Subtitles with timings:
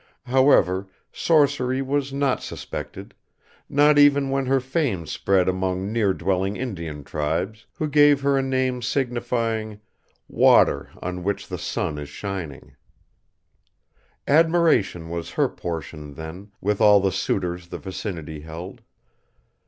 [0.25, 3.13] However, sorcery was not suspected;
[3.69, 8.41] not even when her fame spread among near dwelling Indian tribes who gave her a
[8.41, 9.79] name signifying
[10.27, 12.75] Water on which the Sun is Shining.
[14.27, 18.81] Admiration was her portion, then, with all the suitors the vicinity held.